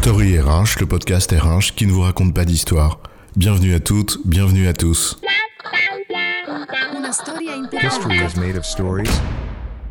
[0.00, 3.00] Story RH, le podcast RH qui ne vous raconte pas d'histoire.
[3.34, 5.18] Bienvenue à toutes, bienvenue à tous.
[7.82, 9.10] History is made of stories.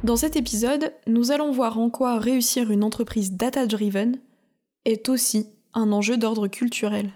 [0.05, 4.17] Dans cet épisode, nous allons voir en quoi réussir une entreprise data-driven
[4.85, 7.11] est aussi un enjeu d'ordre culturel.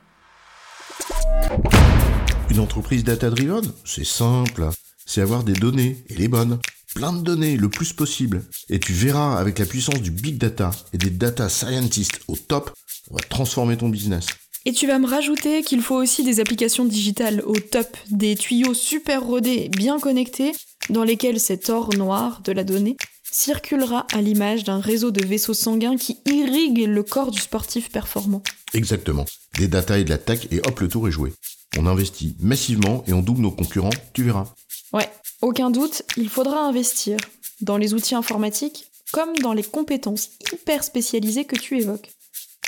[2.50, 4.68] Une entreprise data-driven, c'est simple.
[5.06, 6.60] C'est avoir des données, et les bonnes.
[6.96, 8.44] Plein de données, le plus possible.
[8.70, 12.72] Et tu verras, avec la puissance du big data et des data scientists au top,
[13.10, 14.28] on va transformer ton business.
[14.66, 18.74] Et tu vas me rajouter qu'il faut aussi des applications digitales au top, des tuyaux
[18.74, 20.52] super rodés, bien connectés,
[20.90, 22.98] dans lesquels cet or noir de la donnée
[23.32, 28.44] circulera à l'image d'un réseau de vaisseaux sanguins qui irrigue le corps du sportif performant.
[28.74, 29.26] Exactement.
[29.58, 31.34] Des data et de la tech et hop, le tour est joué.
[31.78, 34.54] On investit massivement et on double nos concurrents, tu verras.
[34.94, 35.10] Ouais,
[35.42, 37.18] aucun doute, il faudra investir
[37.62, 42.12] dans les outils informatiques comme dans les compétences hyper spécialisées que tu évoques.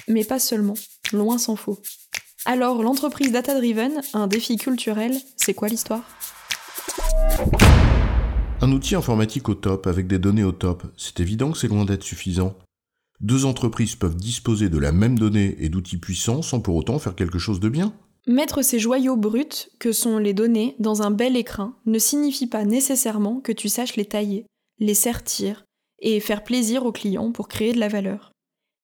[0.08, 0.74] Mais pas seulement,
[1.12, 1.80] loin s'en faut.
[2.46, 6.04] Alors, l'entreprise Data Driven, un défi culturel, c'est quoi l'histoire?
[8.60, 11.86] Un outil informatique au top avec des données au top, c'est évident que c'est loin
[11.86, 12.56] d'être suffisant.
[13.22, 17.16] Deux entreprises peuvent disposer de la même donnée et d'outils puissants sans pour autant faire
[17.16, 17.94] quelque chose de bien.
[18.26, 22.64] Mettre ces joyaux bruts que sont les données dans un bel écrin ne signifie pas
[22.64, 24.46] nécessairement que tu saches les tailler,
[24.80, 25.66] les sertir
[26.00, 28.32] et faire plaisir aux clients pour créer de la valeur.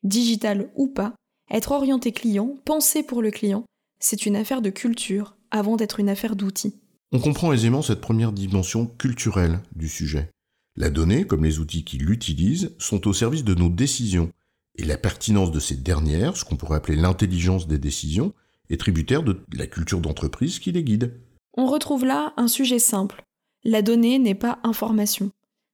[0.04, 1.16] Digital ou pas,
[1.50, 3.64] être orienté client, penser pour le client,
[4.02, 6.76] c'est une affaire de culture avant d'être une affaire d'outils.
[7.14, 10.30] On comprend aisément cette première dimension culturelle du sujet.
[10.76, 14.32] La donnée, comme les outils qui l'utilisent, sont au service de nos décisions,
[14.76, 18.34] et la pertinence de ces dernières, ce qu'on pourrait appeler l'intelligence des décisions,
[18.70, 21.14] est tributaire de la culture d'entreprise qui les guide.
[21.58, 23.24] On retrouve là un sujet simple.
[23.64, 25.32] La donnée n'est pas information.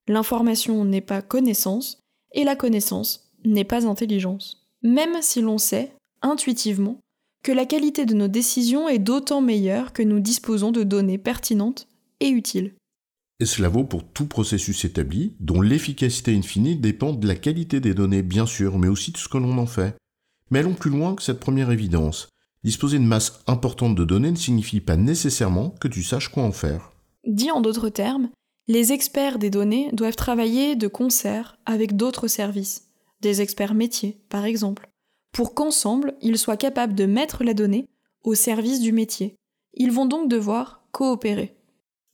[0.08, 2.00] L'information n'est pas connaissance,
[2.34, 4.68] et la connaissance n'est pas intelligence.
[4.84, 7.00] Même si l'on sait, intuitivement,
[7.44, 11.88] que la qualité de nos décisions est d'autant meilleure que nous disposons de données pertinentes
[12.20, 12.74] et utiles.
[13.40, 17.94] Et cela vaut pour tout processus établi, dont l'efficacité infinie dépend de la qualité des
[17.94, 19.96] données, bien sûr, mais aussi de ce que l'on en fait.
[20.50, 22.30] Mais allons plus loin que cette première évidence.
[22.66, 26.52] Disposer de masse importante de données ne signifie pas nécessairement que tu saches quoi en
[26.52, 26.92] faire.
[27.24, 28.32] Dit en d'autres termes,
[28.68, 32.88] les experts des données doivent travailler de concert avec d'autres services,
[33.22, 34.90] des experts métiers par exemple,
[35.32, 37.86] pour qu'ensemble ils soient capables de mettre la donnée
[38.24, 39.36] au service du métier.
[39.76, 41.56] Ils vont donc devoir coopérer.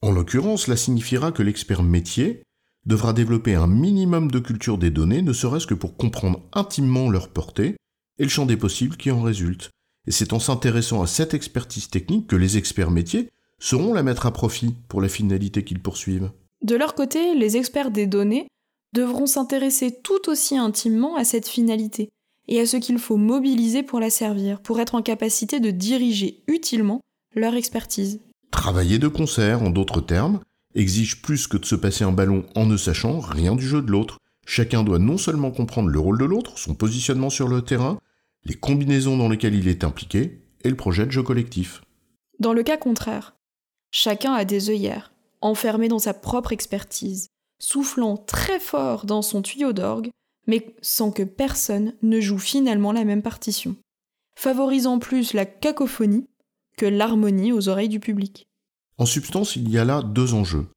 [0.02, 2.44] En l'occurrence, cela signifiera que l'expert métier
[2.86, 7.30] devra développer un minimum de culture des données, ne serait-ce que pour comprendre intimement leur
[7.30, 7.78] portée
[8.20, 9.72] et le champ des possibles qui en résulte.
[10.08, 13.30] Et c'est en s'intéressant à cette expertise technique que les experts métiers
[13.60, 16.32] sauront la mettre à profit pour la finalité qu'ils poursuivent.
[16.64, 18.48] De leur côté, les experts des données
[18.94, 22.10] devront s'intéresser tout aussi intimement à cette finalité
[22.48, 26.44] et à ce qu'il faut mobiliser pour la servir, pour être en capacité de diriger
[26.48, 27.02] utilement
[27.36, 28.20] leur expertise.
[28.52, 30.42] Travailler de concert, en d'autres termes,
[30.76, 33.92] exige plus que de se passer un ballon en ne sachant rien du jeu de
[33.92, 34.18] l'autre.
[34.46, 38.00] Chacun doit non seulement comprendre le rôle de l'autre, son positionnement sur le terrain,
[38.46, 41.82] les combinaisons dans lesquelles il est impliqué et le projet de jeu collectif.
[42.40, 43.36] Dans le cas contraire,
[43.92, 47.28] chacun a des œillères, enfermé dans sa propre expertise,
[47.60, 50.10] soufflant très fort dans son tuyau d'orgue,
[50.48, 53.76] mais sans que personne ne joue finalement la même partition,
[54.36, 56.28] favorisant plus la cacophonie
[56.78, 58.48] que l'harmonie aux oreilles du public.
[58.98, 60.68] En substance, il y a là deux enjeux.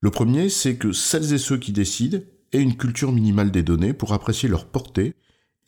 [0.00, 2.18] Le premier, c'est que celles et ceux qui décident
[2.52, 5.14] aient une culture minimale des données pour apprécier leur portée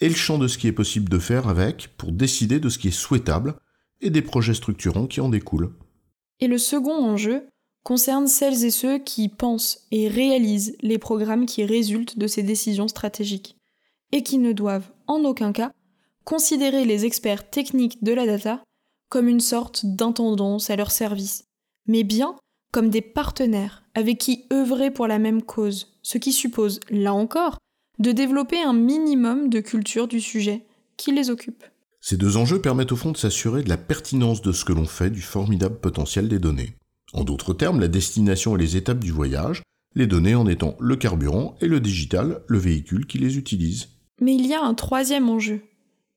[0.01, 2.79] et le champ de ce qui est possible de faire avec pour décider de ce
[2.79, 3.55] qui est souhaitable
[4.01, 5.73] et des projets structurants qui en découlent.
[6.41, 7.47] Et le second enjeu
[7.83, 12.89] concerne celles et ceux qui pensent et réalisent les programmes qui résultent de ces décisions
[12.89, 13.57] stratégiques,
[14.13, 15.73] et qui ne doivent en aucun cas
[16.25, 18.63] considérer les experts techniques de la data
[19.09, 21.45] comme une sorte d'intendance à leur service,
[21.87, 22.37] mais bien
[22.73, 27.59] comme des partenaires avec qui œuvrer pour la même cause, ce qui suppose, là encore,
[27.99, 30.65] de développer un minimum de culture du sujet
[30.97, 31.65] qui les occupe.
[32.01, 34.85] Ces deux enjeux permettent au fond de s'assurer de la pertinence de ce que l'on
[34.85, 36.75] fait du formidable potentiel des données.
[37.13, 39.63] En d'autres termes, la destination et les étapes du voyage,
[39.95, 43.89] les données en étant le carburant et le digital, le véhicule qui les utilise.
[44.21, 45.63] Mais il y a un troisième enjeu.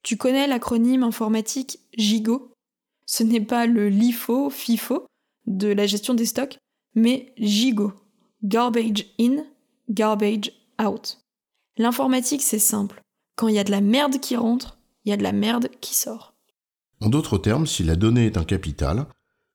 [0.03, 2.51] Tu connais l'acronyme informatique GIGO
[3.05, 5.05] Ce n'est pas le LIFO, FIFO
[5.47, 6.57] de la gestion des stocks,
[6.95, 7.93] mais GIGO.
[8.43, 9.43] Garbage in,
[9.89, 10.51] garbage
[10.81, 11.17] out.
[11.79, 13.01] L'informatique, c'est simple.
[13.37, 15.69] Quand il y a de la merde qui rentre, il y a de la merde
[15.79, 16.33] qui sort.
[16.99, 19.05] En d'autres termes, si la donnée est un capital,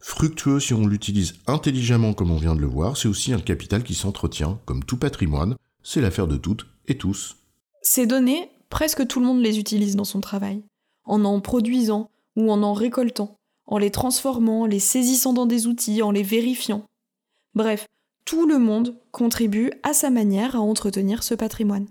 [0.00, 3.82] fructueux si on l'utilise intelligemment comme on vient de le voir, c'est aussi un capital
[3.84, 7.36] qui s'entretient, comme tout patrimoine, c'est l'affaire de toutes et tous.
[7.82, 10.64] Ces données, presque tout le monde les utilise dans son travail.
[11.04, 13.36] en en produisant ou en en récoltant,
[13.66, 16.86] en les transformant, les saisissant dans des outils, en les vérifiant.
[17.54, 17.86] Bref,
[18.24, 21.86] tout le monde contribue à sa manière à entretenir ce patrimoine.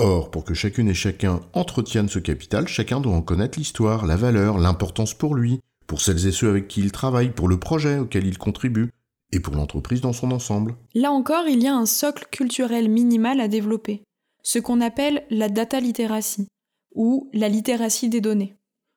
[0.00, 4.14] Or, pour que chacune et chacun entretienne ce capital, chacun doit en connaître l'histoire, la
[4.14, 5.58] valeur, l'importance pour lui,
[5.88, 8.92] pour celles et ceux avec qui il travaille, pour le projet auquel il contribue,
[9.32, 10.76] et pour l'entreprise dans son ensemble.
[10.94, 14.04] Là encore, il y a un socle culturel minimal à développer,
[14.44, 16.46] ce qu'on appelle la data literacy,
[16.94, 18.54] ou la littératie des données.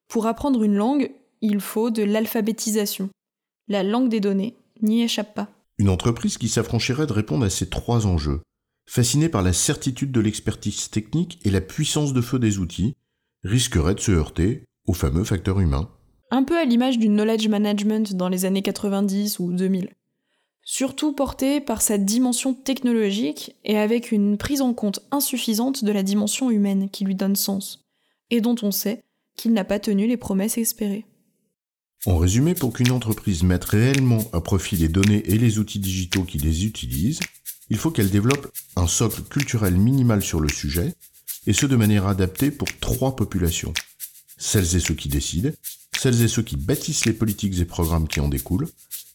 [0.07, 1.11] Pour apprendre une langue,
[1.41, 3.09] il faut de l'alphabétisation.
[3.67, 5.49] La langue des données n'y échappe pas.
[5.79, 8.41] Une entreprise qui s'affranchirait de répondre à ces trois enjeux,
[8.85, 12.95] fascinée par la certitude de l'expertise technique et la puissance de feu des outils,
[13.43, 15.89] risquerait de se heurter au fameux facteur humain.
[16.29, 19.89] Un peu à l'image du knowledge management dans les années 90 ou 2000.
[20.63, 26.03] Surtout porté par sa dimension technologique et avec une prise en compte insuffisante de la
[26.03, 27.85] dimension humaine qui lui donne sens,
[28.29, 29.03] et dont on sait
[29.35, 31.05] qu'il n'a pas tenu les promesses espérées.
[32.05, 36.23] En résumé, pour qu'une entreprise mette réellement à profit les données et les outils digitaux
[36.23, 37.19] qui les utilisent,
[37.71, 40.93] il faut qu'elle développe un socle culturel minimal sur le sujet,
[41.47, 43.73] et ce de manière adaptée pour trois populations.
[44.37, 45.51] Celles et ceux qui décident,
[45.97, 48.67] celles et ceux qui bâtissent les politiques et programmes qui en découlent,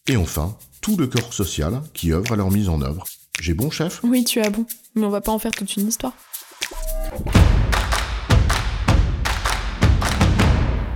[0.07, 3.05] et enfin, tout le corps social qui œuvre à leur mise en œuvre.
[3.39, 3.99] J'ai bon, chef?
[4.03, 4.65] Oui, tu as bon,
[4.95, 6.13] mais on va pas en faire toute une histoire.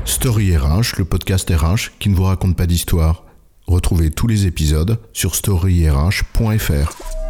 [0.06, 3.24] Story RH, le podcast RH qui ne vous raconte pas d'histoire.
[3.68, 7.21] Retrouvez tous les épisodes sur storyrh.fr.